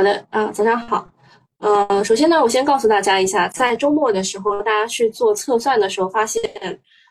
[0.00, 1.06] 好的啊，早上好。
[1.58, 6.42] 呃，首先呢，我先告诉大家一下，在周末的时候，大家去做测算的时候，发现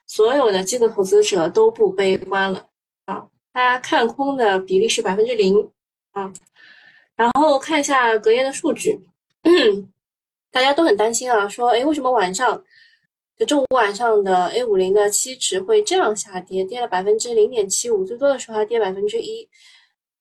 [0.08, 2.66] 所有的机构投资者都不悲观了
[3.06, 3.24] 啊，
[3.54, 5.70] 大家看空的比例是百分之零
[6.14, 6.34] 啊。
[7.16, 9.00] 然后看一下隔夜的数据，
[10.52, 12.60] 大家都很担心啊，说哎，为什么晚上
[13.38, 19.48] 就周五晚上的 A 五零的期指会这样下跌，跌了百分之零点七五，最多的时候还跌百分之一。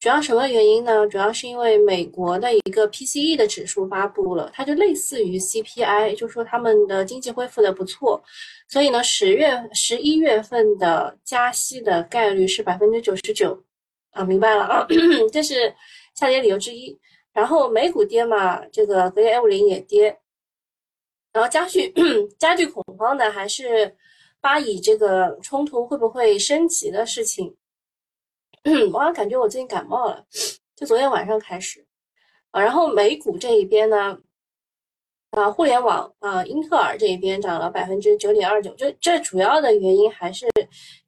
[0.01, 1.05] 主要什么原因呢？
[1.09, 8.23] 主要是因为美国的一个 PCE 的指数发布了，它就类似于 CPI，就说他们的经济恢复的不错，
[8.69, 13.61] 所以呢，十月、十一月份的加息的概率是百分之九十九，
[14.13, 14.87] 啊，明白了啊，
[15.33, 15.75] 这是
[16.15, 16.97] 下跌理由之一。
[17.33, 20.17] 然后美股跌嘛，这个隔夜 A 五零也跌，
[21.33, 21.93] 然后加剧
[22.39, 23.97] 加剧恐慌的还是
[24.41, 27.57] 巴以这个冲突会不会升级的事情。
[28.93, 30.23] 我好像感觉我最近感冒了，
[30.77, 31.87] 就昨天晚上开始
[32.51, 32.61] 啊。
[32.61, 34.19] 然后美股这一边呢，
[35.31, 38.75] 啊，互联网啊，英特尔这一边涨了百分之九点二九。
[38.77, 40.47] 这这主要的原因还是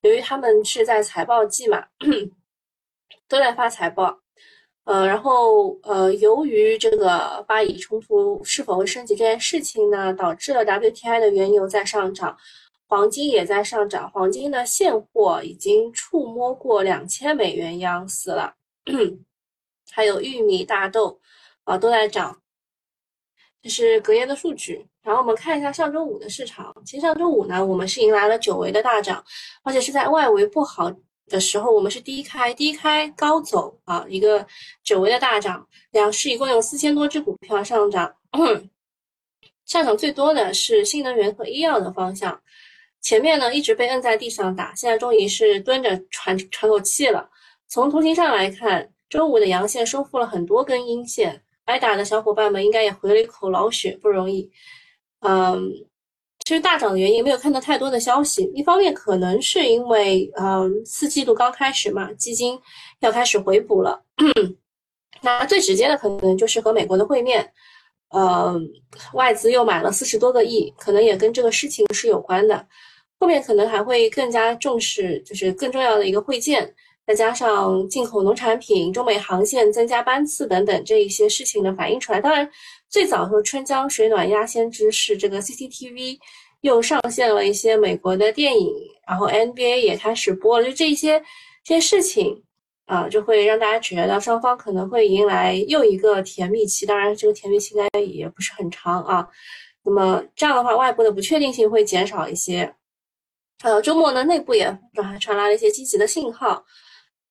[0.01, 1.85] 由于他们是在财报季嘛，
[3.29, 4.19] 都在发财报。
[4.85, 12.37] 呃，然后呃，由于这个巴以冲突是否会升级这件事情呢，导致了 WTI 的原油在上涨。
[12.91, 18.53] 黄金也在上涨，黄金的现货已经触摸过两千美元盎司了。
[19.93, 21.21] 还有玉米、大豆
[21.63, 22.43] 啊都在涨，
[23.63, 24.85] 这是隔夜的数据。
[25.03, 29.25] 然后我们看一下上周五的市场，其实上周五呢，我们是迎来了久违的大涨，
[29.63, 30.93] 而且是在外围不好
[31.29, 34.45] 的时候，我们是低开低开高走啊，一个
[34.83, 35.65] 久违的大涨。
[35.93, 38.13] 两市一共有四千多只股票上涨，
[39.65, 42.43] 上涨最多的是新能源和医药的方向。
[43.03, 47.29] 前面呢一直被摁在地上打，现在终于是蹲着喘喘口气了。
[47.69, 54.51] 从图形上来看，周五的阳线收复了很多根阴线，挨打的小伙伴们应该也回了一口老血，不容易。
[55.21, 55.71] 嗯，
[56.45, 62.59] 其实大涨的原因没有看到太多的消息，一方面可能是因为嗯四季度刚开始嘛，基金
[63.01, 64.03] 要开始回补了。
[65.23, 67.53] 那最直接的可能就是和美国的会面，
[68.09, 68.59] 呃，
[69.13, 72.67] 外资又买了四十多个亿，可能也跟这个事情是有关的。
[73.21, 76.75] 后面可能还会更加重视，就是更重要的一个会见，
[77.07, 82.21] 再加上进口农产品、中美航线增加班次等等这一些事情的反映出来。
[82.21, 82.51] 当然，
[82.89, 86.19] 最早说春江水暖鸭先知是这个 CCTV
[86.63, 88.73] 又上线了一些美国的电影，
[89.07, 91.23] 然后 NBA 也开始播了，就这些
[91.63, 92.43] 这些事情
[92.87, 96.87] 啊，就会让大家觉得双方可能会迎来又一个甜蜜期。
[96.87, 99.29] 当然，这个甜蜜期应该也不是很长啊。
[99.85, 102.75] 那么这样的话，外部的不确定性会减少一些。
[103.63, 106.65] 呃，周末呢，内部也传传来了一些积极的信号。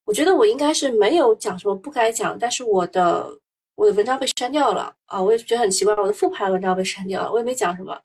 [0.05, 3.27] 我觉得我应该是没有讲什么不该讲，但是我的
[3.75, 7.97] 我的文章被删掉了啊，我也觉得很奇怪，我的复盘文章被删掉了，我也没讲什么。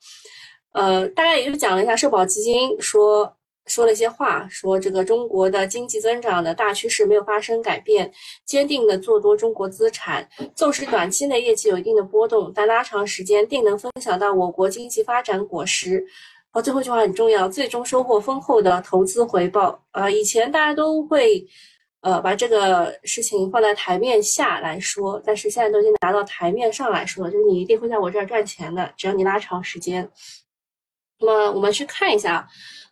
[0.72, 3.30] 呃，大概也就讲了一下社保基金说
[3.66, 8.10] 说了一些话，说这个中国的经济增长的大趋势没有发生改变，
[8.46, 16.04] 坚定的做多中国资产，纵使短期内业绩有一定的波动，但拉长时间定能分享到我国经济发展果实。
[16.54, 19.76] 好，最后一句话很重要，最终收获丰厚的投资回报。
[19.90, 21.44] 呃，以前大家都会，
[22.00, 30.08] 呃，把这个事情放在台面下来说，但是现在都已经拿到台面上来说，就是你一定会在我这儿赚钱的，只要你拉长时间。
[31.18, 32.46] 那么我们去看一下，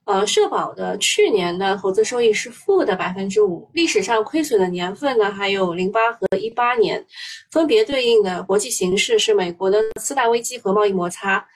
[0.07, 7.07] 呃，社保的去年的投资收益是负的百分之五，历史上亏损的年份呢，还有零八和一八年，
[7.53, 11.47] 分别对应的国际形势是美国的次贷危机和贸易摩擦。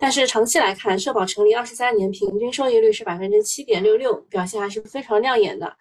[0.00, 5.76] 但是长期来看，社保成立二十三年，平均收益率是百分之七点六六，表现还是非常亮眼的。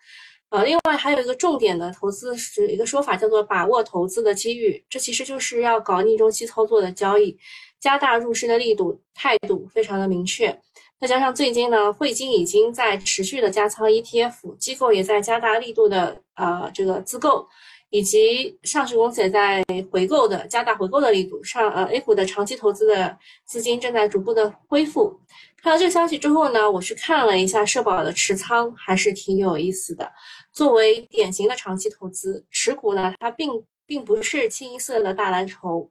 [0.50, 7.38] 呃，另外还有一个重点的投资是一个说法，叫做把握投资的机遇，这其实就是要搞逆周期操作的交易，
[7.80, 10.60] 加大入市的力度，态度非常的明确。
[11.00, 17.48] 再加上最近呢，汇金已经在持续的加仓 ETF，机构也在加大力度的呃这个自购。
[17.90, 25.20] 以及上市公司也在回购的加大回购的力度，上呃 A 股的长期投资的资金正在逐步的恢复。
[25.58, 30.10] 看到这个消息之后呢，我去看了一下社保的持仓，还是挺有意思的。
[30.54, 33.50] 作为典型的长期投资持股呢，它并
[33.86, 35.90] 并不是清一色的大蓝筹，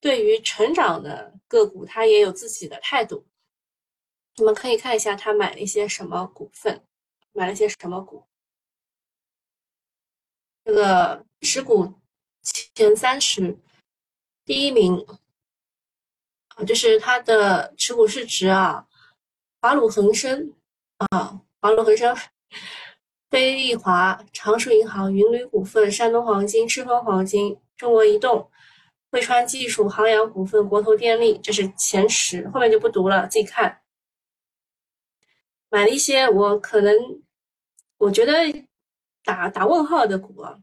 [0.00, 3.24] 对于成长的个股，它也有自己的态度。
[4.36, 6.80] 你们可以看一下他买了一些什么股份，
[7.32, 8.22] 买了些什么股。
[10.68, 11.94] 这个持股
[12.74, 13.58] 前三十，
[14.44, 15.02] 第一名
[16.56, 18.86] 啊，就是它的持股市值啊，
[19.62, 20.52] 华鲁恒生
[20.98, 22.14] 啊，华鲁恒生、
[23.30, 28.50] 飞利华、常熟银行、云铝股份、山东黄金、赤峰黄金、中国移动、
[29.10, 33.80] 汇川技术、航洋股份、国投电力，这是前十，后面就不读了，自己看。
[35.70, 36.94] 买了一些我可能
[37.96, 38.34] 我觉得
[39.28, 40.58] 打打问号的股啊。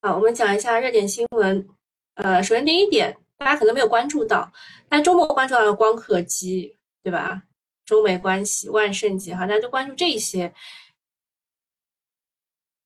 [0.00, 1.68] 好，我们讲一下热点新闻。
[2.14, 4.50] 呃，首先第一点，大家可能没有关注到，
[4.88, 7.42] 但周末关注到了光刻机，对吧？
[7.84, 10.54] 中美关系、万圣节，哈，大家就关注这些。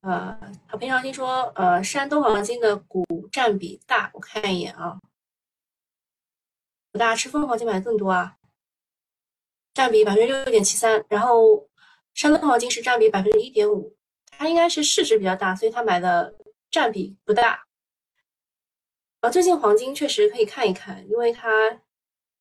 [0.01, 0.37] 呃，
[0.67, 4.99] 好，平常听说，呃，山东黄金的股占比大，我看一眼啊，
[6.91, 8.37] 不大，赤峰黄金买的更多啊，
[9.73, 11.69] 占比百分之六点七三，然后
[12.15, 13.97] 山东黄金是占比百分之一点五，
[14.41, 16.35] 它应该是市值比较大，所以它买的
[16.71, 17.63] 占比不大。
[19.21, 21.79] 啊，最近黄金确实可以看一看，因为它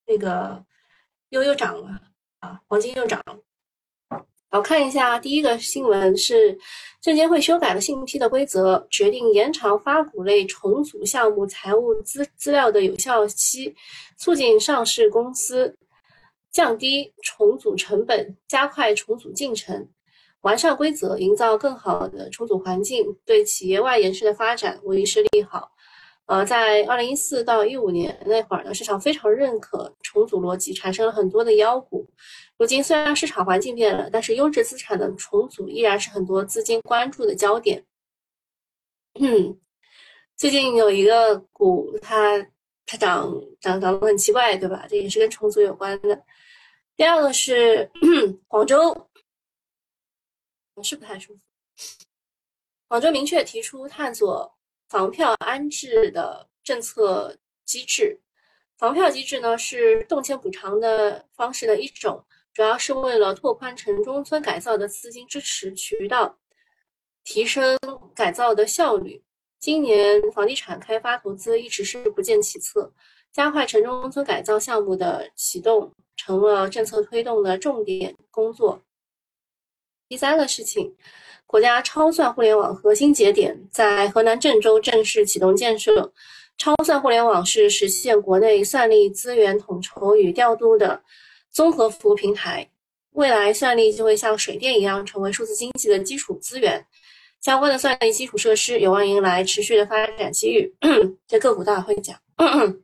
[0.07, 0.63] 那个
[1.27, 1.99] 又又涨了
[2.39, 3.37] 啊，黄金又涨了。
[4.49, 6.57] 好，看一下第一个新闻是，
[7.01, 13.75] 证监会修改了信批的规则，决定延长发股类重组项目财务资资料的有效期，
[14.15, 15.77] 促进上市公司
[16.49, 19.89] 降低重组成本，加快重组进程，
[20.41, 25.71] 完善规则，营造更好的重组环境，对企业外延式的发展无疑是利好。
[26.27, 32.07] 呃，在二零一四到一五年那会儿呢，市场非常认可重组逻辑，产生了很多的妖股。
[32.57, 37.83] 如今虽然市场环境变了，但是优质资产的重组依然是很多资金关注的焦点。
[39.19, 39.57] 嗯，
[40.37, 42.37] 最近有一个股，它
[42.85, 44.85] 它涨涨涨得很奇怪，对吧？
[44.87, 46.21] 这也是跟重组有关的。
[46.95, 47.89] 第二个是
[48.47, 48.95] 广州，
[50.83, 51.41] 是不太舒服。
[52.87, 54.55] 广州明确提出探索。
[54.89, 58.19] 房票安置的政策机制，
[58.75, 66.35] 房票机制呢是动迁补偿的方式的一种，主要是为了拓宽城中村改造的资金支持渠道，
[67.23, 67.77] 提升
[68.15, 69.23] 改造的效率。
[69.59, 72.91] 今年房地产开发投资一直是不见起色，
[73.31, 78.81] 加快城中村改造项目的启动成了政策推动的重点工作。
[80.09, 80.93] 第三个事情。
[81.45, 86.11] 国家超算互联网核心节点在河南郑州正式启动建设。
[86.57, 91.01] 超算互联网是实现国内算力资源统筹与调度的
[91.49, 92.69] 综合服务平台。
[93.11, 96.85] 未来，算力就会像水电一样，成为数字经济的基础资源。
[97.39, 100.75] 相关的算力基础设施有望迎来持续的发展机遇。
[101.27, 102.19] 这个股大会讲。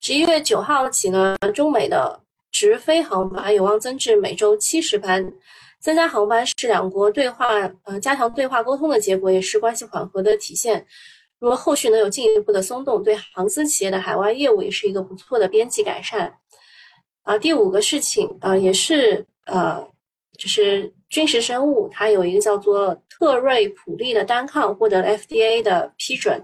[0.00, 2.22] 十一月九号起呢，中美的
[2.60, 5.32] 直飞航班有望增至每周七十班。
[5.78, 7.46] 增加航班是两国对话，
[7.84, 10.86] 呃，加强对话沟通的结果，也是关系缓和的体现。
[11.38, 16.34] 如果后续能有进一步的松动，对航司企业的海外业务也是一个不错的边际改善。
[17.22, 19.82] 啊，第五个事情，啊，也是呃，
[20.36, 26.42] 就是君实生物，它有一个叫做特瑞普利的单抗获得了 FDA 的批准。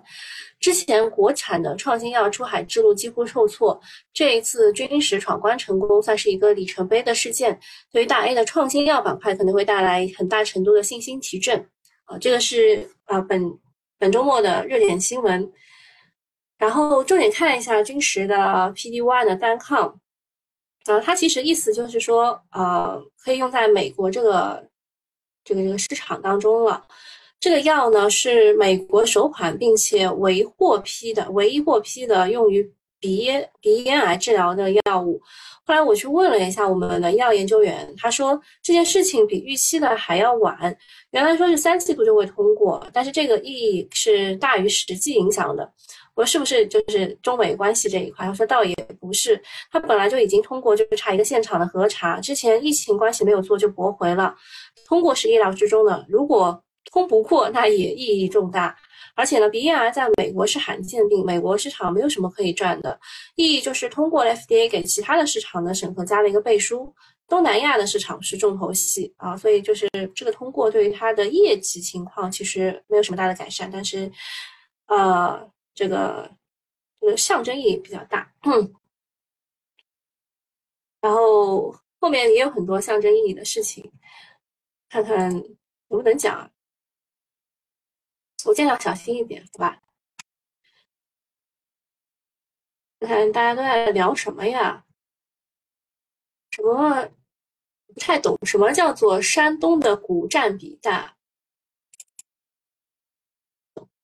[0.58, 3.80] 之前国产的创新药出海之路几乎受挫，
[4.12, 7.58] 这一次君实闯关成功，算是一个里程碑的事件。
[7.92, 11.64] 对于大 A 的创新药板块，可能会带来很大程度的信心提振。
[12.06, 13.40] 啊，这个是啊本
[13.98, 15.52] 本周末的热点新闻。
[16.58, 18.34] 然后重点看一下君实的
[18.74, 20.00] PDU 的单抗，
[20.92, 24.62] 啊，它其实意思就是说，呃，可以用在美国这个
[25.44, 26.84] 这个这个市场当中了。
[27.38, 32.66] 这个药呢是美国首款并且唯获批的唯一获批的用于
[32.98, 35.20] 鼻咽鼻咽癌治疗的药物。
[35.64, 40.76] 后来我去问了一下我们的药研究员，他说这件事情比预期的还要晚。
[41.10, 45.70] 原来说是三季度就会通过，但是这个意义是大于实际影响的。
[46.17, 48.27] 我说是不是就是中美关系这一块？
[48.27, 52.19] 他说倒也不是，他本来就已经通过，就是差一个现场的核查。
[52.19, 54.35] 之前疫情关系没有做就驳回了，
[54.87, 56.05] 通过是意料之中的。
[56.08, 58.75] 如果通不过，那也意义重大。
[59.15, 62.99] 而且呢，鼻咽癌在美国是罕见病，美国市场没有什么可以赚的。
[63.35, 66.94] 意义就是通过 FDA 给其他的市场的审核加了一个背书。
[67.29, 74.11] 东南亚的市场是重头戏啊，所以就是这个通过对于它的业绩情况其实没有什么大的改善，但是
[74.87, 75.41] 呃，
[75.76, 76.36] 这个
[76.98, 78.34] 这个象征意义比较大。
[78.42, 78.74] 嗯，
[81.00, 83.92] 然后后面也有很多象征意义的事情，
[84.88, 85.44] 看看能
[85.88, 86.50] 不能讲。
[88.46, 89.82] 我尽量小心一点，好吧？
[93.00, 94.86] 看看大家都在聊什么呀？
[96.50, 97.06] 什么
[97.88, 98.38] 不太懂？
[98.46, 101.16] 什么叫做山东的股占比大？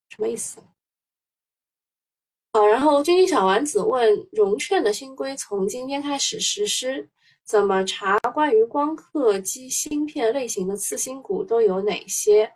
[0.08, 0.62] 什么意思？
[2.52, 7.08] 好，然后君君小丸子问：融券的新规从今天开始实施，
[7.44, 12.54] 怎么查关于光刻机芯片类型的次新股都有哪些？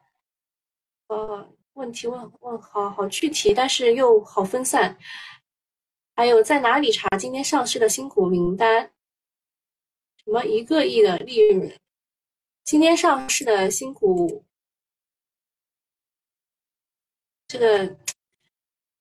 [1.08, 1.52] 呃。
[1.76, 4.96] 问题问问好好具体，但是又好分散。
[6.14, 8.90] 还有在哪里查今天上市的新股名单？
[10.24, 11.78] 什么一个亿的利润？
[12.64, 14.42] 今天上市的新股，
[17.46, 17.94] 这个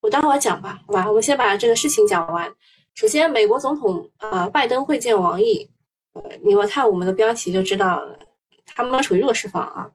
[0.06, 1.08] 我待会儿讲吧，好吧？
[1.08, 2.48] 我们先把这个事情讲完。
[2.94, 5.68] 首先，美国总统呃拜登会见王毅，
[6.44, 8.20] 你们看我们的标题就知道了，
[8.68, 9.90] 他们属于弱势方啊，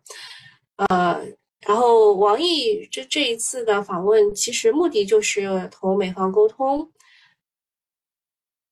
[0.88, 1.24] 呃，
[1.64, 6.90] 然后王毅这这一次的访问，其实目的就是同美方沟通，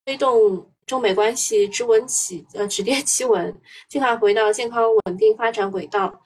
[0.05, 0.69] 推动。
[0.89, 3.55] 中美关系止稳起呃止跌 企稳，
[3.91, 6.25] 尽快回到健康稳定发展轨道。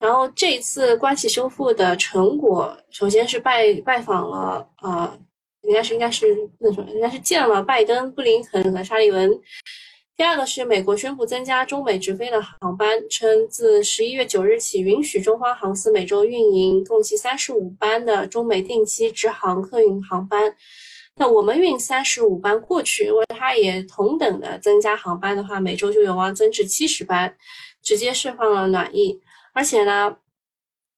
[0.00, 5.16] 然后这一次关系修复的成果，首先是拜拜访了啊，
[5.62, 6.26] 应该是应该是
[6.58, 9.30] 那什么，应该是见了拜登、布林肯和沙利文。
[10.16, 20.54] 第二个是美国宣布增加中美直飞的航班，称自十一月九日起允许中方航司每周运营共计三十五班的中美定期直航客运航班。
[21.16, 27.34] 那我们运三十五班过去，如果它也同等的增加航班的话，每周就有望增至七十班，
[27.82, 29.20] 直接释放了暖意。
[29.52, 30.16] 而且呢，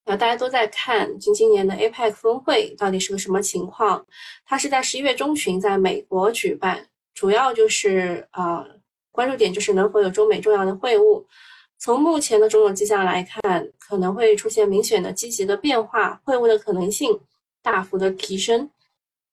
[0.04, 4.04] 呃，大家都在看今今年的 APEC 峰会到底是个什么情况？
[4.44, 8.64] 它是在十一月中旬在美国举办，主要就是呃，
[9.10, 11.24] 关注点就是能否有中美重要的会晤。
[11.78, 17.20] 从目前的种种迹象来看，可能会出现明显的积极的变化，会晤的可能性
[17.62, 18.70] 大幅的提升。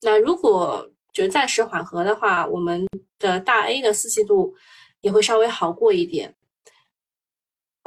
[0.02, 2.88] 那如果就暂时缓和的话，我们
[3.20, 4.56] 的大 A 的四季度
[5.02, 6.34] 也会稍微好过一点。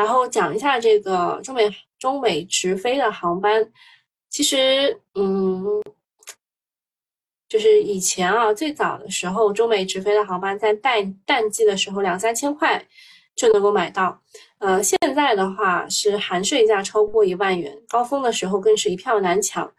[0.03, 3.71] 然后讲一下这个中美中美直飞的航班，
[4.31, 5.65] 其实嗯，
[7.49, 12.85] 就是以前啊最早的时候，中美直飞的航班在淡淡季的时候两三千块
[13.37, 14.21] 就能够买到，
[14.59, 19.73] 呃，现在的话是含税价超过一万元，高峰的时候更是一票难抢。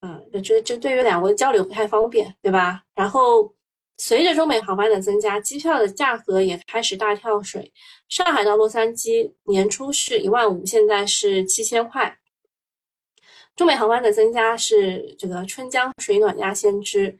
[0.00, 2.82] 嗯，这这对于两国的交流不太方便，对吧？
[2.96, 3.54] 然后
[3.96, 7.72] 随着中美航班的增加，机票的价格也开始大跳水。
[8.08, 12.18] 上海到洛杉矶年初是一万五，现在是七千块。
[13.56, 17.16] 中美航班的增加是这个春江水暖鸭先知。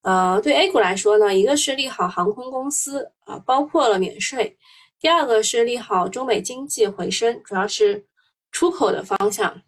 [0.00, 4.56] 呃，对 A 股来说呢，一个是利好航空公司啊，包括了免税；
[4.98, 8.06] 第二个是利好中美经济回升，主要是
[8.50, 9.62] 出口的方向。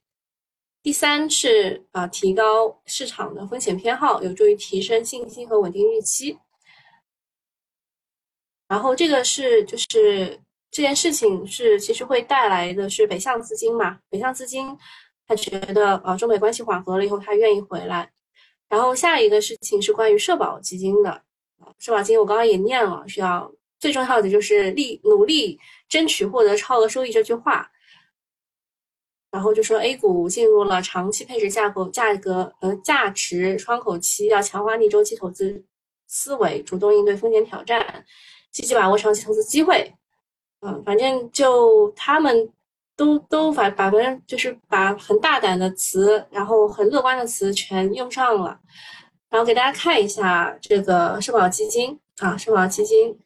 [0.82, 6.38] 第三是啊，提高市场的风险偏好，有助于提升信心和稳定预期。
[8.68, 10.38] 然后这个是就是
[10.70, 14.76] 这件事情是其实会带来的是北向资金嘛，北向资金
[15.26, 18.10] 他觉得啊中美关系缓和了以后他愿意回来。
[18.68, 21.22] 然后下一个事情是关于社保基金的，
[21.78, 25.58] 社保基金我刚刚也念了，需要最重要的就是力努力
[25.88, 27.70] 争取获得超额收益这句话。
[29.30, 35.62] 然后就说 A 股进入了长期配置架构，价格呃价值窗口期，要强化逆周期投资
[36.06, 38.04] 思维，主动应对风险挑战，
[38.56, 39.94] 积极把握长期投资机会。
[40.60, 42.50] 嗯，反正就他们
[42.96, 48.58] 都都反反正就是把很大胆的词，然后很乐观的词全用上了。
[49.28, 53.18] 然后给大家看一下这个社保基金啊，社保基金。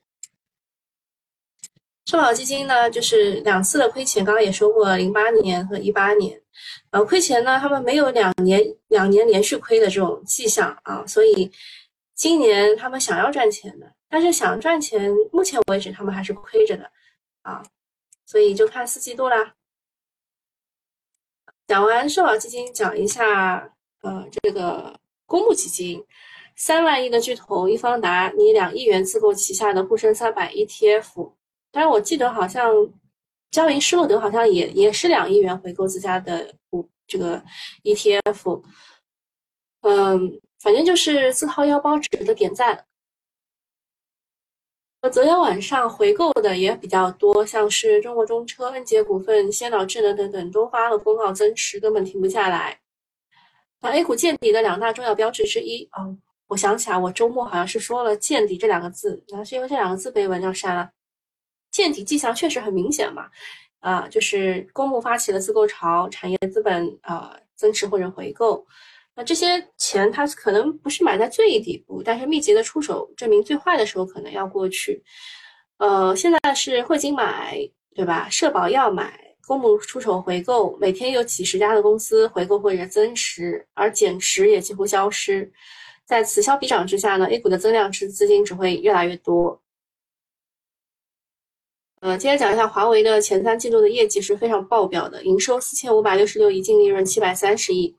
[2.06, 6.42] 社保基金呢，就是两次的亏钱，刚刚也说过，零八年和一八年，
[6.90, 11.49] 呃，亏钱呢，他们没有两年两年连续亏的这种迹象啊，所以
[12.16, 16.90] 今年他们想要赚钱的，但是想赚钱，目前为止他们还是亏着的
[17.43, 17.62] 啊，
[18.26, 19.55] 所以就看四季度啦。
[21.69, 26.05] 讲完社保基金，讲一下呃这个公募基金，
[26.57, 31.33] 三万亿的巨头易方达你两亿元自购旗下的沪深三百 ETF。
[31.71, 32.75] 但是我记得好像，
[33.52, 37.40] 交银施罗德好像也也是两亿元回购自家的股这个
[37.85, 38.62] ETF，
[39.83, 42.85] 嗯，反正就是自掏腰包值得点赞。
[45.02, 52.78] 呃，昨天晚上回购的也比较多，像是中国中车、恩捷股份、先导智能等等都发了公告增持，根本停不下来。
[53.80, 56.04] 那 A 股见底的两大重要标志之一啊，
[56.49, 60.90] 我想起来，我周末好像是说了“见底”这两个字，那是因为这两个字被文章删了。
[61.71, 63.30] 见底迹象确实很明显嘛，
[63.78, 68.66] 啊，就是公募发起了自购潮，产业资本啊增持或者回购，
[69.25, 75.03] 这些钱它可能不是买在最底部，但是密集的出手，证明最坏的时候可能要过去。
[75.79, 77.59] 呃，现在是汇金买，
[77.95, 78.29] 对吧？
[78.29, 85.50] 社保要买，公募出手回购，每天有几十家的公司回购或者增持，而减持也几乎消失。
[86.05, 89.61] 在此消彼长之下呢，A 股的增量资资金只会越来越多。
[92.00, 97.95] 呃，接着讲一下华为的前三季度的业绩是非常爆表的，营收四千五百六十六亿，净利润七百三十亿，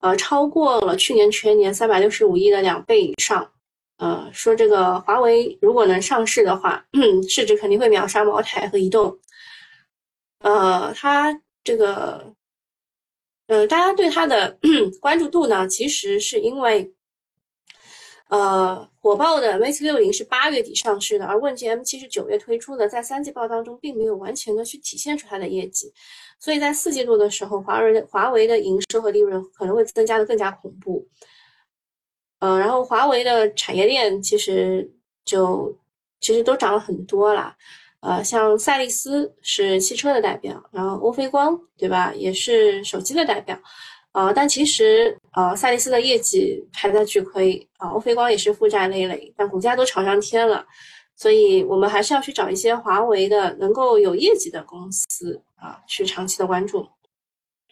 [0.00, 3.50] 呃，超过了去年全年三百六十五亿的两倍以上。
[3.98, 6.86] 呃，说这个华为如果能上市的话，
[7.28, 9.18] 市值肯定会秒杀茅台和移动。
[10.38, 12.32] 呃，它这个，
[13.48, 14.56] 呃，大家对它的
[15.02, 16.92] 关注度呢，其实是因为，
[18.28, 25.90] 呃，火爆的 Mate 六零是八月底上市的，而问界 M 七是九月推出的，在三季报当中并没有完全的去体现出它的业绩，
[26.38, 31.08] 所以在四季度的时候，华为的华为的营收和利润可能会增加的更加恐怖。
[32.40, 34.88] 呃，然后华为的产业链其实
[35.24, 35.74] 就
[36.20, 37.56] 其实都涨了很多啦，
[38.00, 43.58] 呃，像赛力斯是汽车的代表，然后欧菲光对吧，也是手机的代表，
[44.12, 50.66] 呃，但其实呃赛力斯的业绩还在巨亏啊，欧菲光也是负债累累，但股价都炒上天了，
[51.16, 56.88] 所以我们还是要去找一些华为的能够有业绩的公司啊，去长期的关注。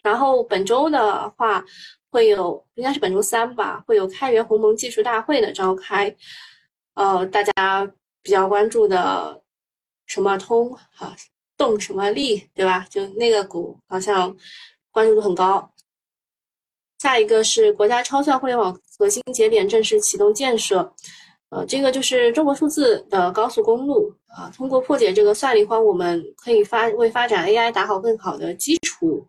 [0.03, 1.63] 然后本周的话。
[2.09, 6.15] 会有应该是本周三吧，会有开源鸿蒙技术大会的召开，
[6.95, 7.85] 呃，大家
[8.23, 9.43] 比较关注的
[10.05, 11.13] 什么通啊，
[11.57, 12.87] 动什么力，对吧？
[12.89, 14.35] 就那个股好像
[14.89, 15.69] 关注度很高。
[16.99, 20.91] 下一个是国家超算互联网核心节点正式启动建设，
[21.49, 24.49] 呃，这个就是中国数字的高速公路啊。
[24.55, 29.27] 通过破解这个算力荒，我们可以发为发展 AI 打好更好的基础。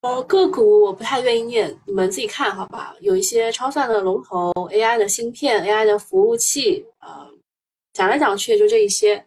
[0.00, 2.94] 呃，个股我不太愿意念，你们自己看好吧。
[3.00, 7.28] 有一些超算的龙头，AI 的芯片，AI 的服务器，呃，
[7.92, 9.26] 讲来讲去也就这一些，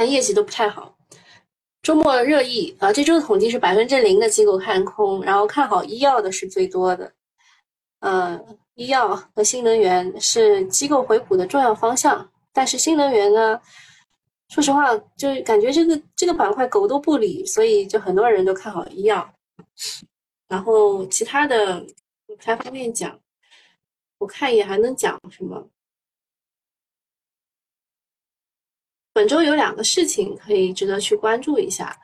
[0.00, 0.96] 但业绩都不太好。
[1.82, 7.12] 周末热议啊，这周的统计是百分之零的机构看空，然后看好医药的是最多的。
[7.98, 8.40] 呃，
[8.76, 13.60] 医药和新能源是机构回补的重要方向，但是新能源呢？
[14.48, 19.30] 说实话，就感觉这个这个板块狗都不理，所以就很多人都看好医药。
[20.48, 21.78] 然后其他的
[22.26, 23.20] 不太方便讲，
[24.16, 25.68] 我看一眼还能讲什么？
[29.12, 31.96] 本周有两个事情可以值得去关注一下，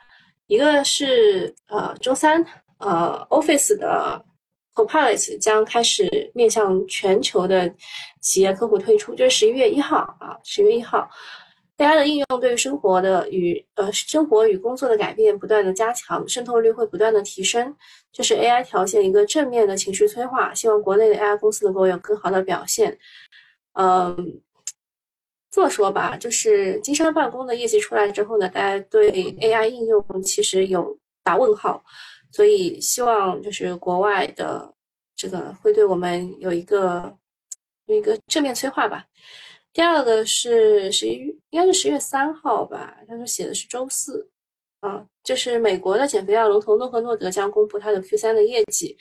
[0.47, 2.45] 一个是呃周三
[2.79, 4.25] 呃 Office 的
[4.75, 7.73] Copilot 将开始面向全球的
[8.21, 11.09] 企业客户推出，就是十一月一号啊，十月一号。
[11.79, 17.77] AI 的应用对于生活的与呃生活与工作的改变不断的加强，渗透率会不断的提升，
[18.11, 20.55] 这是 AI 条件一个正面的情绪催化。
[20.55, 22.99] 希望国内的 AI 公司能够有更好的表现。
[23.75, 24.41] 嗯，
[25.51, 31.83] 这么说吧，就是金山办公的业绩出来之后呢，大家对 AI 应用其实有打问号，
[32.31, 34.71] 所以希望就是国外的
[35.15, 37.17] 这个会对我们有一个
[37.87, 39.07] 有一个正面催化吧。
[39.73, 41.13] 第二个是十一，
[41.51, 42.97] 应该是十月三号吧。
[43.07, 44.29] 他说写的是周四，
[44.81, 48.97] 啊，就是美国的减肥药龙头诺和诺德将公布它的 Q 三的业绩。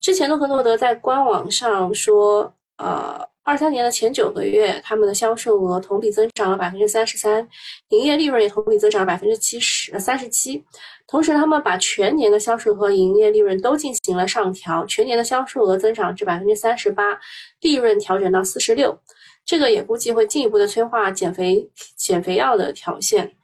[0.00, 7.48] 之前诺和诺德在官网上说，呃，二三年的前九个月，他们的销售额同比增长了百分之三十三，
[7.88, 10.62] 营业利润也同比增长了百分之七十三十七。
[11.06, 17.18] 同时，他们把全年的销售和营业利润都进行了上调，全年的销售额增长至百分之三十八，
[17.62, 19.00] 利润调整到四十六。
[19.46, 23.34] 这个也估计会进一步的催化减肥减肥药的条线。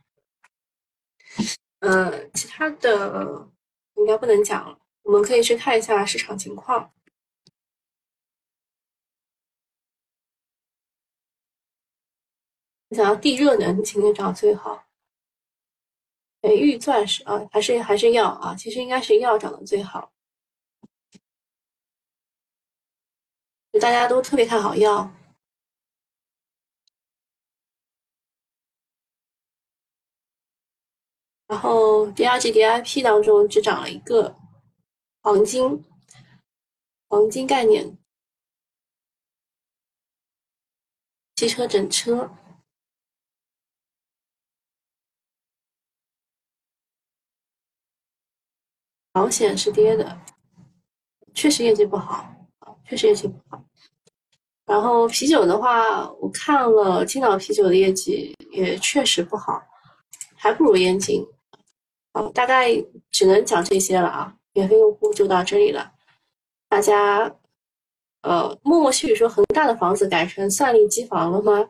[1.81, 3.49] 嗯，其他的
[3.97, 6.91] 应该不能讲了，我们可以去看一下市场情况。
[12.95, 14.87] 想要地热能今天涨最好。
[16.41, 20.13] 北玉钻石啊，还是还是药啊，其实应该是药涨得最好。
[23.73, 25.11] 就大家都特别看好药。
[31.47, 34.37] 然后第二季 DIP 当中只涨了一个
[35.23, 35.85] 黄金，
[37.09, 37.97] 黄金概念，
[41.37, 42.31] 汽车整车，
[49.15, 50.19] 保险是跌的，
[51.35, 52.35] 确实业绩不好，
[52.85, 53.65] 确实业绩不好。
[54.67, 59.63] 然后啤酒的话，我看了青岛啤酒的业绩也确实不好，
[60.35, 61.25] 还不如燕京。
[62.13, 62.73] 好，大概
[63.13, 64.35] 只能讲这些了啊！
[64.53, 65.93] 免费用户就到这里了。
[66.69, 67.33] 大家，
[68.23, 71.69] 呃，默默细语说恒大的房子改成算力机房了吗？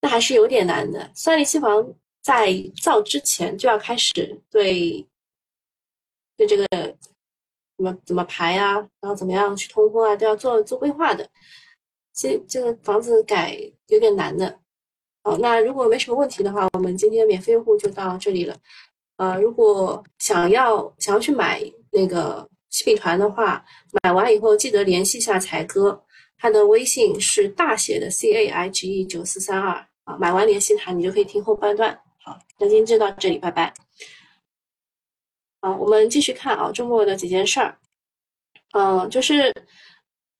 [0.00, 1.08] 那还是有点难的。
[1.14, 1.88] 算力机房
[2.20, 4.12] 在造之前就要开始
[4.50, 5.06] 对
[6.36, 6.66] 对这个
[7.76, 11.28] 怎么怎么排啊，然后怎么样去通风啊，都要做做规划的。
[12.14, 14.58] 这这个房子改有点难的。
[15.22, 18.56] 好，那如果没什么问题的话，我们今天免费用户就到这里了。
[19.16, 23.64] 呃，如果想要想要去买那个西品团的话，
[24.02, 26.02] 买完以后记得联系一下才哥，
[26.38, 30.16] 他的微信是大写的 C A I G E 九四三二啊。
[30.18, 31.98] 买完联系他，你就可以听后半段。
[32.24, 33.74] 好，那今天就到这里，拜拜。
[35.60, 37.76] 好，我们继续看啊，周末的几件事儿。
[38.72, 39.52] 嗯，就是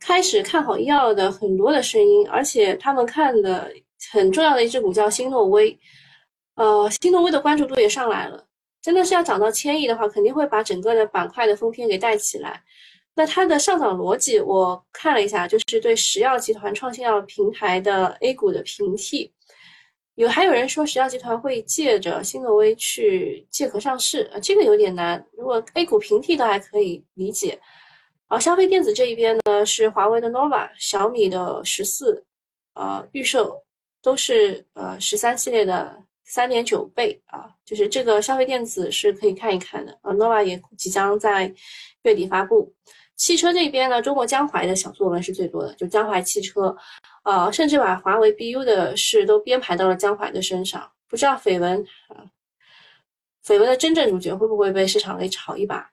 [0.01, 3.73] 开始看好医药的很多的声音，而且他们看的。
[4.13, 5.77] 很重要的一只股叫新诺威，
[6.57, 8.47] 呃，新诺威的关注度也上来了。
[8.83, 12.63] 真的是要涨到千亿的话，肯定会把整个的板块的风偏给带起来。
[13.15, 19.33] 那它的上涨逻辑，我看了一下，就是对石药集团创新药平台的 A 股的平替。
[20.17, 25.25] 有还有人说石药集团会借着新诺威去借壳上市，啊，这个有点难。
[25.33, 27.59] 如果 A 股平替倒还可以理解。
[28.27, 32.25] 而消费电子这一边呢，是华为的 nova、小米的十四，
[32.75, 33.63] 呃，预售。
[34.03, 40.13] 都是呃十三系列的三点九倍啊，就是这个消费电子是可以看一看的啊。
[40.13, 41.53] nova 也即将在
[42.03, 42.73] 月底发布。
[43.17, 46.77] 汽车这边呢，中国江淮的小作文是最多的，就江淮汽车，
[47.25, 50.91] 呃，甚至把华为 BU 的事都编排到了江淮的身上。
[51.09, 52.25] 不知道绯闻啊，
[53.45, 55.91] 绯闻的真正主角会不会被市场给炒一把？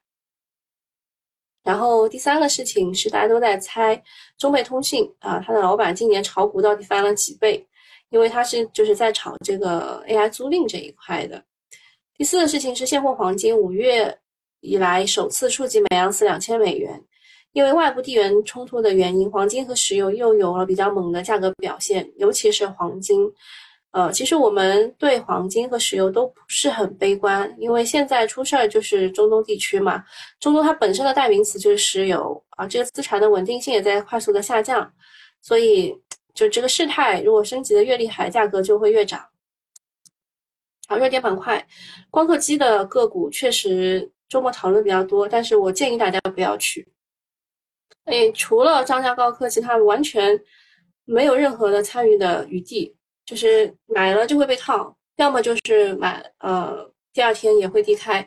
[1.64, 4.04] 然后第三个事情是大家都在猜
[4.38, 7.66] 中贝通信啊，它的老板今年炒股到底翻了几倍？
[8.10, 11.42] 因为它是就是在炒这个 AI 租赁这一块的。
[12.18, 14.16] 第四个事情是现货黄金五月
[14.60, 17.02] 以来首次触及每盎司两千美元，
[17.54, 23.32] 因为外部地缘冲突的原因，黄金和石油又有了比较猛的价格表现，尤其是黄金。
[23.92, 30.04] 呃，其实我们对黄金和石油都不是很悲观，因为现在出事儿就是中东地区嘛，
[30.40, 34.92] 中东它本身的代名词就是石油啊，这个资产的稳定性也在快速的下降，
[35.42, 35.98] 所以。
[36.36, 39.24] 就这个事态，如果升级的越厉害，价格就会越涨。
[40.88, 41.64] 好，热点板块，
[42.10, 46.88] 光刻机的个股确实周末讨论比较多，但是我建议大家不要去。
[48.06, 50.40] 哎，除了张家高科，其他完全
[51.06, 58.20] 没有任何的参与的余地，就是买了就会被套，要么就是买，呃，第二天也会低开，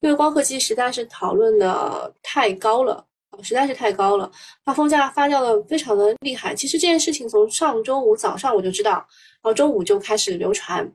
[0.00, 3.04] 因为光刻机实在是讨论的太高了。
[3.40, 4.28] 实在是太高了，
[4.64, 6.56] 发疯价发酵的非常的厉害。
[6.56, 10.90] 其实这件事情从上周五早上我就知道，然后周五就开始流传。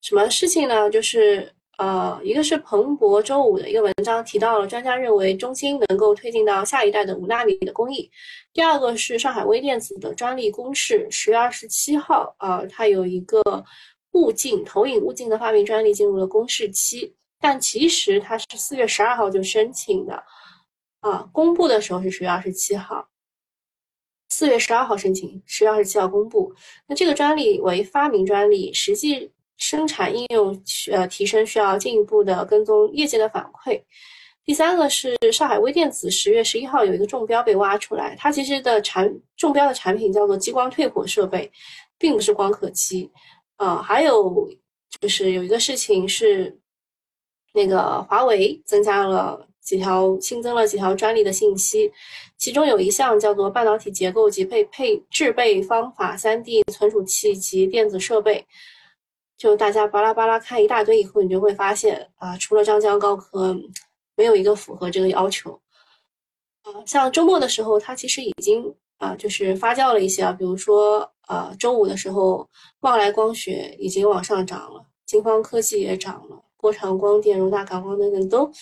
[0.00, 0.88] 什么事情呢？
[0.90, 8.10] 就是呃，一个是彭博周五的一个文章提到了专家认为中芯能够推进到下一代的五纳米的工艺。
[8.52, 13.40] 第二个是上海微电子的专利公示，十月二十七号啊，它有一个
[14.12, 20.20] 物镜投影物镜的发明专利进入了公示期，但其实它是四月十二号就申请的。
[20.98, 23.08] 啊，公布的时候是十月二十七号，
[24.30, 26.52] 四月十二号申请，十月二十七号公布。
[26.88, 30.58] 那这个专利为发明专利，实际生产应用
[30.90, 33.78] 呃提升需要进一步的跟踪业界的反馈。
[34.44, 41.50] 第三个是上海微电子十月十一号有一个中标被挖出来，它其实的产中标的产品叫做激光退火设备，
[41.98, 43.10] 并不是光刻机。
[43.56, 44.48] 啊，还有
[45.00, 46.58] 就是有一个事情是，
[47.52, 49.46] 那个华为增加了。
[49.60, 51.92] 几条新增了几条专利的信息，
[52.38, 58.42] 其中有一项叫做半导体结构及配配制备方法、三 D 存储器及电子设备。
[59.38, 63.56] 就大家巴拉巴拉看一大堆以后，你就会发现啊，除了张江高科，
[64.16, 65.52] 没有一个符合这个要求。
[66.64, 72.46] 啊，像周末的时候，它其实已经啊，就是发酵了一些啊，比如说啊，周五的时候，
[72.80, 78.52] 旺来光学已经往上涨了，金方科技也涨了，波长光电、荣大感光等等都。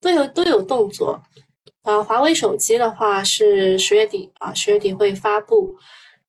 [0.00, 1.20] 都有都有动作，
[1.82, 5.74] 啊，华为手机的话是十月底啊，十月底会发布，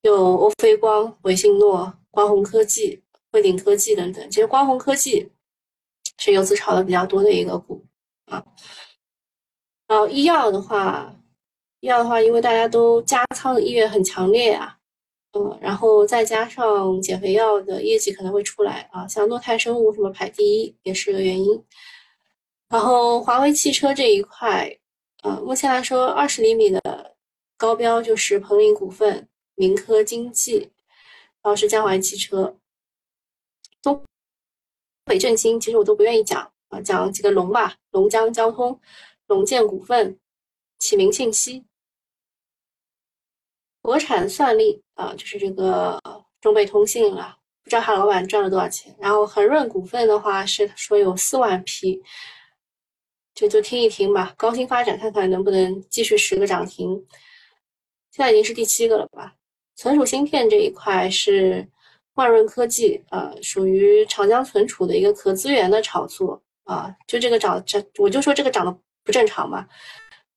[0.02, 3.00] 有欧菲光、维信诺、光弘科技、
[3.32, 4.30] 汇顶科技等等。
[4.30, 5.30] 其实光弘科技
[6.18, 7.86] 是游资炒的比较多的一个股
[8.26, 8.44] 啊。
[9.88, 11.16] 然后医药的话，
[11.80, 14.78] 医药的话，因为大家都加仓的意愿很强烈啊，
[15.34, 21.64] 嗯，然后再加上减肥药的业绩可能会出来啊，像诺泰生物什么排第一也是个原因。
[22.70, 24.72] 然后华为汽车这一块，
[25.24, 27.16] 呃，目前来说，二十厘米的
[27.58, 30.70] 高标就是鹏林股份、明科经济，
[31.42, 32.59] 然后是江淮汽车、
[33.82, 34.04] 东
[35.06, 38.80] 北振兴，其实我都不愿意讲啊，讲几个龙吧，龙江交通、
[39.28, 40.20] 龙建股份、
[40.78, 41.66] 启明信息、
[43.82, 46.02] 国产算力啊，就是这个
[46.42, 48.96] 中北通信了，不知道他老板赚了多少钱。
[49.00, 52.02] 然后恒润股份的话是说有四万批。
[53.36, 54.34] 就就听一听吧。
[54.36, 56.94] 高新发展看看能不能继续十个涨停，
[58.12, 59.34] 现在已经是第七个了吧？
[59.78, 61.66] 存储芯片这一块是
[62.20, 66.94] 万润科技，呃，属于长江存储的一个可资源的炒作啊。
[67.08, 69.66] 就这个涨，这我就说这个涨得不正常嘛，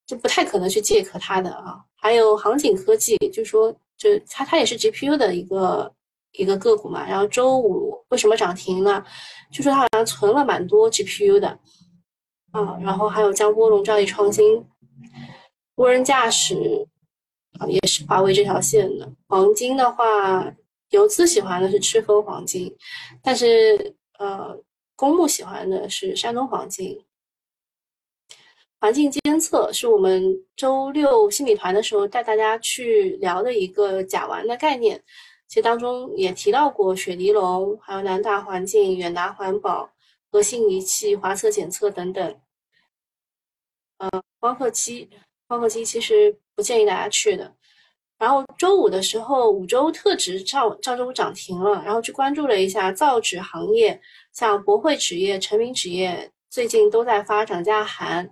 [0.07, 1.83] 就不太可能去借壳它的啊。
[1.97, 5.93] 还有航景科技，就说就它它也是 GPU 的一个
[6.31, 7.05] 一个个股嘛。
[7.05, 9.03] 然后周五为什么涨停呢？
[9.51, 11.49] 就说它好像存了蛮多 GPU 的
[12.51, 12.79] 啊。
[12.81, 14.65] 然后还有江波龙、兆易创新、
[15.75, 16.87] 无人驾驶。
[17.59, 20.51] 啊，也是华为这条线的黄金的话，
[20.93, 22.71] 游资喜欢的是赤峰黄金，
[23.23, 24.55] 但是呃，
[24.95, 27.03] 公募喜欢的是山东黄金。
[28.79, 30.21] 环境监测是我们
[30.55, 35.03] 周六新米团的时候带大家去聊的一个甲烷的概念，
[35.47, 39.89] 其实当中也提到过雪迪龙、还有南大环境、远达环保、
[40.31, 42.39] 核心仪器、华测检测等等。
[43.97, 45.09] 呃，光刻机。
[45.47, 47.51] 光刻机其实不建议大家去的。
[48.23, 53.99] 然后周五的时候，五洲特指照照周五涨停了，然后去关注了一下造纸行业，
[54.31, 58.29] 像博汇纸业、成名纸业最近都在发涨价函。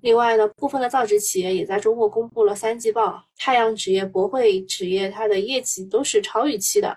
[0.00, 6.96] 另外呢，部分的造纸企业也在周末公布了三季报，太阳纸业、博汇纸业它的业绩都是超预期的。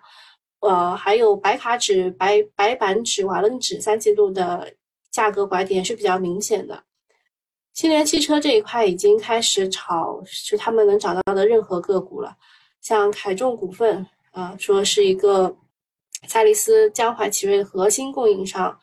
[0.62, 4.74] 呃，还有白卡纸、白白板纸、瓦楞纸三季度的
[5.12, 6.82] 价格拐点是比较明显的。
[7.78, 12.36] 新联汽车这一块已经开始炒，是他们能找到的任何个股了，
[12.82, 15.56] 像凯众股份啊，说是一个
[16.28, 18.76] 赛力斯江淮奇瑞的核心供应商，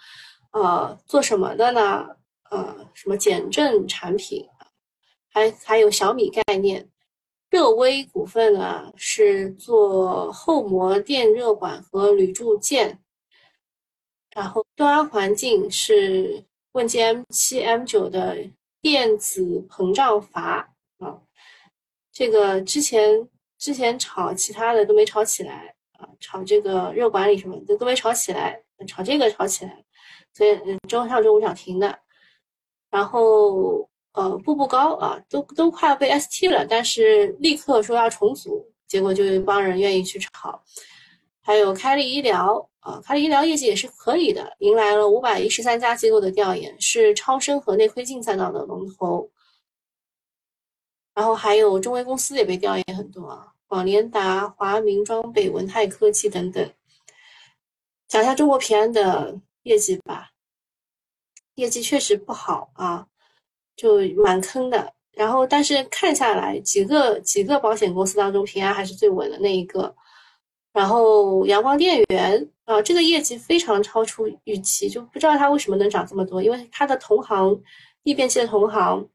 [0.53, 2.07] 呃，做什么的呢？
[2.53, 4.47] 呃，什么减震产品，
[5.29, 6.89] 还还有小米概念，
[7.51, 13.01] 热威股份呢是做后膜电热管和铝铸件，
[14.37, 18.39] 然后东安环境是问界 M 七 M 九的。
[18.85, 21.19] 电子膨胀阀啊，
[22.13, 29.83] 这个之前之前炒其他的都没炒起来啊，炒这个热管理什么的都没炒起来，炒这个炒起来，
[30.35, 31.99] 所以嗯，周上周五涨停的，
[32.91, 40.63] 然后呃步步高啊，都都快要被 ST 了，但是立刻说要重组，结果就一帮人愿意去炒，
[41.41, 42.69] 还有开利医疗。
[42.85, 49.31] 啊，它的医疗业绩也是可以的，迎来了五百一十三家机构的调研，是超声和内窥镜赛道的龙头。
[51.15, 56.71] 然后还有中微公司也被调研很多啊，广联达、华明装备、文泰科技等等。
[58.07, 60.29] 讲一下中国平安的业绩吧，
[61.55, 63.07] 业绩确实不好啊，
[63.77, 64.93] 就蛮坑的。
[65.13, 69.97] 然后但是看下来，几个几个保险公司当中，平安还是最稳的那一个。
[70.75, 76.43] 然后阳光电源啊，这个业绩非常超出预期，就不知道它为什么能涨这么多。
[76.43, 77.63] 因为它的同行
[78.03, 79.09] 逆变器的同行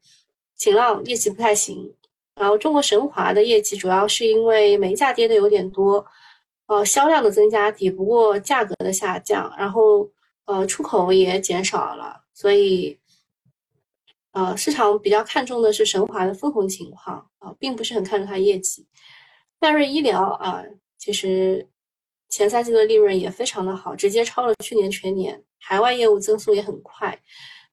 [0.56, 1.94] 景浪业绩不太行，
[2.34, 6.02] 然后中国神华的业绩主要是因为煤价跌的有点多，
[6.64, 10.08] 呃，销量的增加抵不过价格的下降，然后
[10.46, 12.98] 呃出口也减少了，所以
[14.32, 18.86] 呃市场比较看重的是神华的分红情况啊，并不是很看重它业绩。
[19.58, 20.64] 迈瑞医疗啊。
[21.00, 21.66] 其实
[22.28, 25.42] 前三季的利润也非常的好，直接超了去年全年。
[25.58, 27.18] 海外业务增速也很快，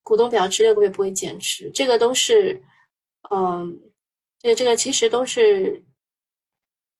[0.02, 2.62] 股东表示六个月不会减持，这个都是，
[3.30, 3.80] 嗯，
[4.40, 5.84] 这这个其实都是，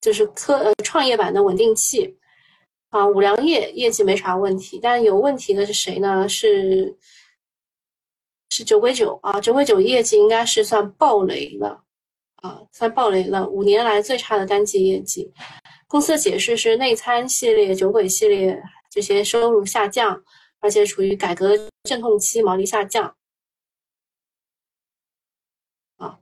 [0.02, 2.18] 就是科呃创业板的稳定器
[2.90, 3.08] 啊。
[3.08, 6.28] 五粮液业绩没啥问题，但有问题的是谁呢？
[6.28, 6.98] 是
[8.50, 11.84] 是酒鬼酒啊，酒鬼酒业绩应该是算暴雷了
[12.42, 15.32] 啊，算暴雷了，五年来最差的单季业绩。
[15.88, 20.22] 公司的解释是内参系列、酒鬼系列这些收入下降，
[20.60, 23.16] 而且处于改革阵痛期，毛利下降。
[25.96, 26.20] 啊，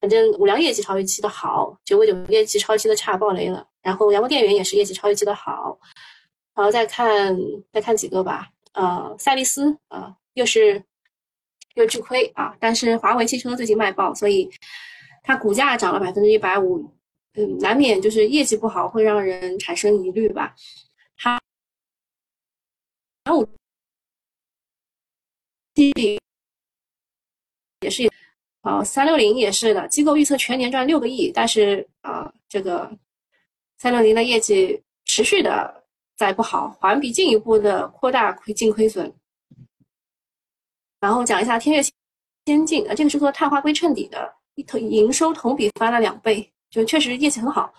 [0.00, 3.68] 反正五粮业绩超预期的好，酒鬼酒业绩超预期的差，爆雷了。
[3.82, 5.78] 然后阳光电源也是业绩超预期的好，
[6.54, 7.36] 然后再看
[7.72, 8.50] 再看几个吧。
[8.72, 10.82] 呃，赛力斯啊，又是
[11.74, 14.50] 又巨亏啊，但是华为汽车最近卖爆，所以
[15.22, 16.92] 它股价涨了百分之一百五。
[17.38, 20.52] 嗯，难免就是业绩不好会让人产生疑虑吧。
[21.16, 21.40] 它，
[23.22, 23.48] 然后，
[27.80, 28.10] 也是，
[28.62, 32.90] 啊，三六零也是的，机构预测全年赚六个亿，但是啊，这个
[33.78, 35.84] 三六零的业绩持续的
[36.16, 39.14] 在不好，环比进一步的扩大亏净亏损。
[40.98, 41.80] 然后讲一下天越
[42.46, 44.34] 先进啊，这个是做碳化硅衬底的，
[44.66, 46.52] 同营收同比翻了两倍。
[46.70, 47.72] 就确实业绩很好，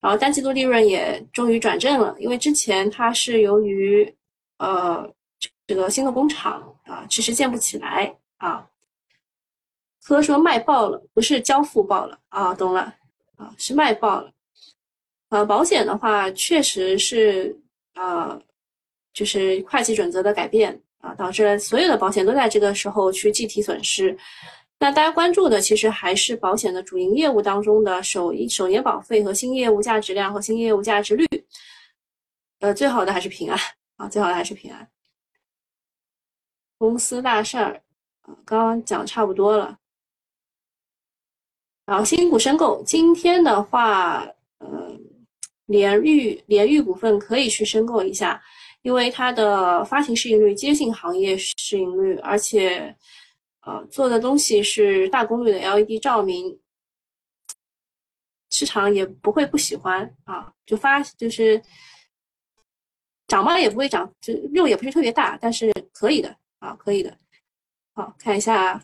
[0.00, 2.14] 然后单季度利润也终于转正了。
[2.18, 4.14] 因为之前它是由于
[4.58, 5.08] 呃
[5.66, 8.66] 这个新的工厂啊迟迟建不起来啊，
[10.02, 12.94] 科说卖爆了，不是交付爆了啊，懂了
[13.36, 14.32] 啊，是卖爆了。
[15.28, 17.56] 呃，保险的话，确实是
[17.94, 18.40] 呃，
[19.12, 24.18] 就是会计准则的改变啊，导致了所有的保险都在这个时候去计提损失。
[24.82, 31.26] 那大家关注的其实还是保险的主营业务当中的首一首年保费和新业务价值量和新业务价值率。
[32.60, 33.58] 呃，最好的还是平安
[33.96, 34.88] 啊，最好的还是平安。
[36.78, 37.82] 公司大事儿
[38.22, 39.76] 啊，刚刚讲差不多了。
[41.84, 44.26] 然后新股申购，今天的话，
[44.60, 44.98] 呃，
[45.66, 48.42] 联域联域股份可以去申购一下，
[48.80, 52.96] 因为它的发行市盈率接近行业市盈率，而且，
[53.60, 56.60] 啊，做的东西是大功率的 LED 照明，
[58.50, 61.62] 市场也不会不喜欢啊，就发就是
[63.26, 67.16] 涨嘛也不会涨，就肉也不是特别大，但是可以的啊，可以的。
[67.92, 68.74] 好看一下，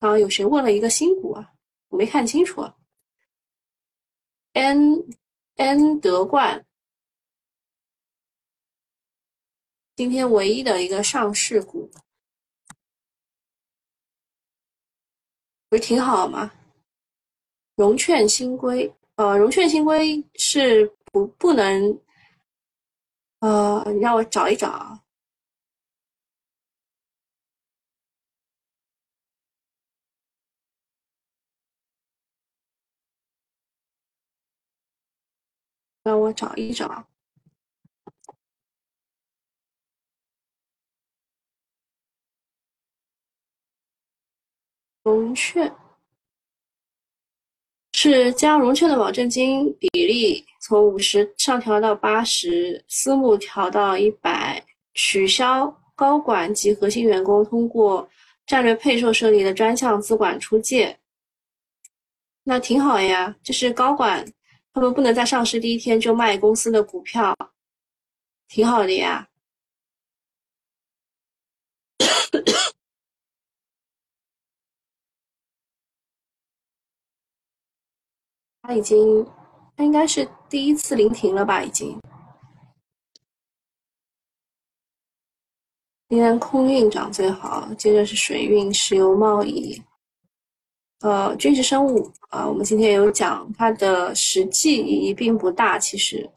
[0.00, 1.52] 刚刚有谁问了一个新股啊？
[1.88, 2.74] 我没看清楚啊
[4.54, 5.06] ，N
[5.54, 6.66] N 德冠
[9.94, 11.90] 今天唯一的一个上市股，
[15.76, 16.50] 不挺好吗？
[17.74, 22.00] 融券新规，呃，融券新规是不不能，
[23.40, 24.98] 呃，你让我找一找。
[36.02, 37.06] 让我找一找，
[45.12, 45.72] 融券
[47.92, 54.60] 是将融券的保证金比例从五十上调到八十，私募调到一百，
[54.94, 58.08] 取消高管及核心员工通过
[58.46, 60.98] 战略配售设立的专项资管出借，
[62.42, 64.26] 那挺好呀，就是高管。
[64.72, 67.32] 他们不能在上市第一天就卖公司的股票，
[68.48, 69.28] 挺好的呀。
[78.66, 79.24] 他已经，
[79.76, 81.62] 他应该是第一次临停了吧？
[81.62, 81.96] 已经。
[86.08, 89.80] 今天空运涨最好，接着是水运、石油贸易。
[91.00, 96.28] 呃，军事生物啊，我们今天有讲它的实际意义并不大，其实，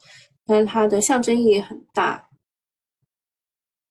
[0.46, 2.30] 但是它的象征意义很大。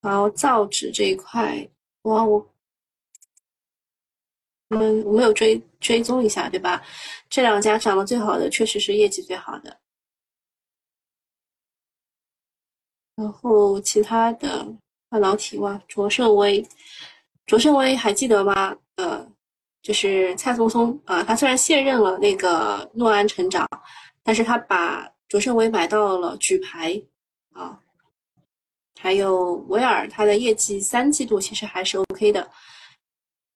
[0.00, 1.68] 然后造纸这一块，
[2.02, 2.48] 哇，我，
[4.70, 6.82] 我们我们有追追踪一下，对吧？
[7.28, 9.78] 这两家涨得最好的，确实是业绩最好的。
[13.16, 14.66] 然后其他的
[15.08, 16.66] 半导体哇，卓胜微，
[17.46, 18.76] 卓胜微还记得吗？
[18.96, 19.26] 呃。
[19.80, 23.66] 就是蔡松松啊，他虽然卸任了那个诺安成长，
[24.22, 27.00] 但是他把卓胜微买到了举牌
[27.52, 27.80] 啊，
[29.00, 32.50] 还有维尔，他的业绩三季度其实还是 OK 的，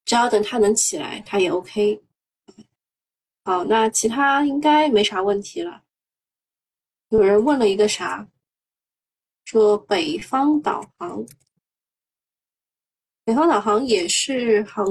[0.04, 2.02] 只要等他能起来，他也 OK。
[3.44, 5.82] 好，那其他应该没啥问题了。
[7.08, 8.28] 有人问了一个啥，
[9.44, 11.26] 说北方导航，
[13.24, 14.86] 北方导航也是航。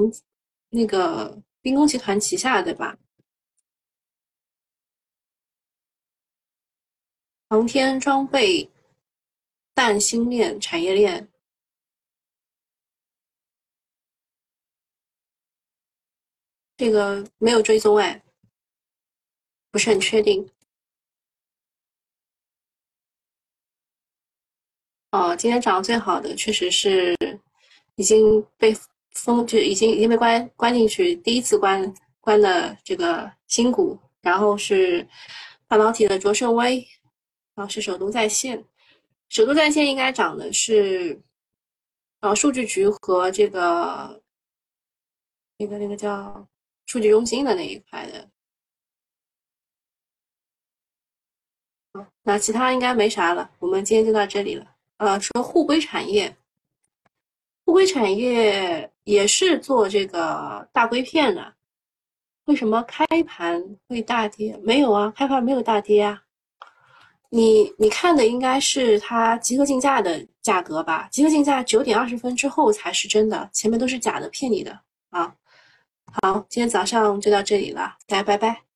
[0.73, 2.97] 那个兵工集团旗下对吧？
[7.49, 8.71] 航天装备、
[9.73, 11.27] 弹芯链产业链，
[16.81, 18.19] 这个没有追踪哎，
[19.69, 20.49] 不是很确定。
[25.11, 27.15] 哦，今天涨得最好的确实是
[27.97, 28.75] 已经被。
[29.11, 35.05] 封就已经已经被关关进去，第一次关关的这个新股，然后是
[35.67, 36.77] 半导体的卓胜微，
[37.53, 38.63] 然后是首都在线，
[39.27, 41.21] 首都在线应该涨的是，
[42.21, 44.23] 呃，数据局和这个
[45.57, 46.47] 那个那个叫
[46.91, 48.29] 数据中心的那一块的，
[52.21, 56.35] 那其他应该没啥了，我们今天就到这里了，呃，说互硅产业。
[57.63, 61.53] 互硅产业也是做这个大硅片的，
[62.43, 64.59] 为什么开盘会大跌？
[64.61, 66.21] 没有啊，开盘没有大跌啊。
[67.29, 71.07] 你你看的应该是它集合竞价的价格吧？
[71.09, 74.77] 集合竞价九点二十分之后才是真的，前面都是假的，骗你的
[75.11, 75.33] 啊。
[76.11, 78.70] 好，今天早上就到这里了，大家拜拜。